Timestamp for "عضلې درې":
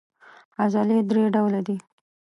0.61-1.23